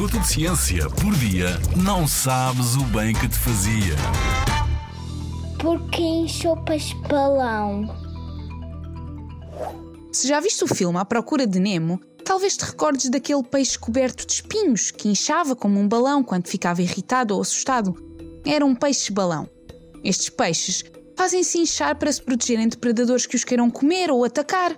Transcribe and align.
minuto 0.00 0.18
de 0.18 0.28
ciência 0.28 0.88
por 0.88 1.14
dia, 1.16 1.60
não 1.76 2.08
sabes 2.08 2.74
o 2.74 2.84
bem 2.84 3.12
que 3.12 3.28
te 3.28 3.36
fazia. 3.36 3.94
Porque 5.58 6.00
em 6.00 6.26
sopas 6.26 6.94
balão. 7.06 7.86
Se 10.10 10.26
já 10.26 10.40
viste 10.40 10.64
o 10.64 10.66
filme 10.66 10.96
À 10.96 11.04
Procura 11.04 11.46
de 11.46 11.60
Nemo, 11.60 12.00
talvez 12.24 12.56
te 12.56 12.64
recordes 12.64 13.10
daquele 13.10 13.42
peixe 13.42 13.78
coberto 13.78 14.26
de 14.26 14.32
espinhos 14.32 14.90
que 14.90 15.06
inchava 15.06 15.54
como 15.54 15.78
um 15.78 15.86
balão 15.86 16.24
quando 16.24 16.48
ficava 16.48 16.80
irritado 16.80 17.34
ou 17.34 17.42
assustado. 17.42 17.94
Era 18.46 18.64
um 18.64 18.74
peixe-balão. 18.74 19.50
Estes 20.02 20.30
peixes 20.30 20.82
fazem-se 21.14 21.58
inchar 21.58 21.94
para 21.96 22.10
se 22.10 22.22
protegerem 22.22 22.68
de 22.68 22.78
predadores 22.78 23.26
que 23.26 23.36
os 23.36 23.44
queiram 23.44 23.68
comer 23.68 24.10
ou 24.10 24.24
atacar. 24.24 24.74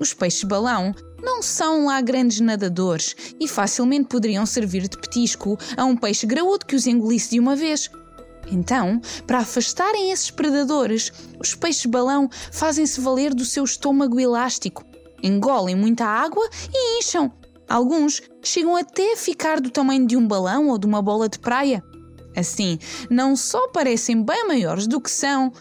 Os 0.00 0.12
peixes-balão 0.12 0.94
não 1.22 1.42
são 1.42 1.86
lá 1.86 2.00
grandes 2.00 2.40
nadadores 2.40 3.14
e 3.40 3.48
facilmente 3.48 4.08
poderiam 4.08 4.44
servir 4.44 4.88
de 4.88 4.98
petisco 4.98 5.58
a 5.76 5.84
um 5.84 5.96
peixe 5.96 6.26
graúdo 6.26 6.66
que 6.66 6.76
os 6.76 6.86
engolisse 6.86 7.30
de 7.30 7.40
uma 7.40 7.56
vez. 7.56 7.90
Então, 8.50 9.00
para 9.26 9.38
afastarem 9.38 10.10
esses 10.10 10.30
predadores, 10.30 11.12
os 11.40 11.54
peixes-balão 11.54 12.28
fazem-se 12.52 13.00
valer 13.00 13.32
do 13.32 13.44
seu 13.44 13.64
estômago 13.64 14.20
elástico, 14.20 14.84
engolem 15.22 15.74
muita 15.74 16.04
água 16.04 16.46
e 16.72 16.98
incham. 16.98 17.32
Alguns 17.68 18.22
chegam 18.42 18.76
até 18.76 19.14
a 19.14 19.16
ficar 19.16 19.60
do 19.60 19.70
tamanho 19.70 20.06
de 20.06 20.16
um 20.16 20.26
balão 20.26 20.68
ou 20.68 20.76
de 20.76 20.86
uma 20.86 21.00
bola 21.00 21.28
de 21.28 21.38
praia. 21.38 21.82
Assim, 22.36 22.78
não 23.08 23.36
só 23.36 23.68
parecem 23.68 24.22
bem 24.22 24.46
maiores 24.46 24.86
do 24.86 25.00
que 25.00 25.10
são, 25.10 25.52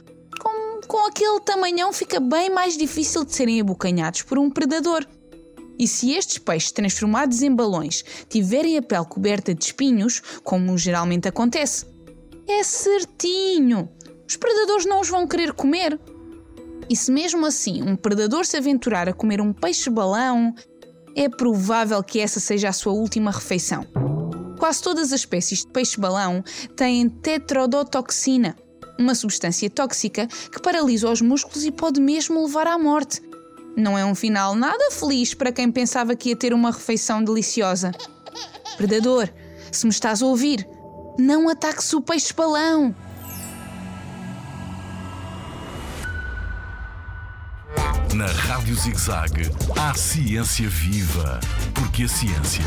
com 0.88 1.08
aquele 1.08 1.40
tamanhão 1.40 1.92
fica 1.94 2.20
bem 2.20 2.50
mais 2.50 2.78
difícil 2.78 3.24
de 3.24 3.34
serem 3.34 3.60
abocanhados 3.60 4.22
por 4.22 4.38
um 4.38 4.50
predador. 4.50 5.06
E 5.78 5.88
se 5.88 6.14
estes 6.14 6.38
peixes 6.38 6.72
transformados 6.72 7.42
em 7.42 7.54
balões 7.54 8.04
tiverem 8.30 8.78
a 8.78 8.82
pele 8.82 9.06
coberta 9.06 9.54
de 9.54 9.66
espinhos, 9.66 10.22
como 10.44 10.78
geralmente 10.78 11.28
acontece, 11.28 11.86
é 12.48 12.64
certinho! 12.64 13.90
Os 14.28 14.38
predadores 14.38 14.86
não 14.86 15.02
os 15.02 15.10
vão 15.10 15.28
querer 15.28 15.54
comer. 15.54 16.00
E 16.90 16.96
se 16.96 17.12
mesmo 17.12 17.46
assim 17.46 17.82
um 17.82 17.96
predador 17.96 18.46
se 18.46 18.58
aventurar 18.58 19.08
a 19.08 19.14
comer 19.14 19.42
um 19.42 19.54
peixe-balão, 19.54 20.54
é 21.16 21.30
provável 21.30 22.04
que 22.04 22.20
essa 22.20 22.40
seja 22.40 22.70
a 22.70 22.74
sua 22.74 22.94
última 22.94 23.32
refeição. 23.32 23.86
Quase 24.58 24.82
todas 24.82 25.12
as 25.12 25.22
espécies 25.22 25.60
de 25.60 25.68
peixe-balão 25.68 26.44
têm 26.76 27.10
tetrodotoxina, 27.10 28.56
uma 28.98 29.16
substância 29.16 29.70
tóxica 29.70 30.28
que 30.28 30.62
paralisa 30.62 31.10
os 31.10 31.22
músculos 31.22 31.66
e 31.66 31.72
pode 31.72 32.00
mesmo 32.00 32.46
levar 32.46 32.68
à 32.68 32.78
morte. 32.78 33.22
Não 33.76 33.98
é 33.98 34.06
um 34.06 34.14
final 34.14 34.56
nada 34.56 34.92
feliz 34.92 35.34
para 35.34 35.52
quem 35.52 35.72
pensava 35.72 36.16
que 36.16 36.30
ia 36.30 36.36
ter 36.36 36.54
uma 36.54 36.72
refeição 36.72 37.24
deliciosa. 37.24 37.92
Predador, 38.78 39.30
se 39.72 39.86
me 39.86 39.92
estás 39.92 40.22
a 40.22 40.26
ouvir, 40.26 40.68
não 41.18 41.50
ataques 41.50 41.92
o 41.94 42.02
peixe-balão! 42.02 42.96
Na 48.14 48.28
Rádio 48.28 48.76
ZigZag, 48.76 49.50
há 49.76 49.96
ciência 49.96 50.70
viva, 50.70 51.40
porque 51.74 52.04
a 52.04 52.08
ciência 52.08 52.64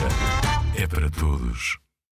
é 0.75 0.89
para 0.89 1.09
todos. 1.09 1.86